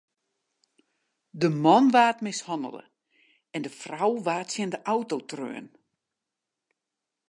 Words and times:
De 1.41 1.49
man 1.65 1.85
waard 1.95 2.19
mishannele 2.25 2.83
en 3.55 3.61
de 3.65 3.71
frou 3.81 4.11
waard 4.25 4.47
tsjin 4.49 4.71
de 4.73 4.79
auto 4.93 5.15
treaun. 5.29 5.65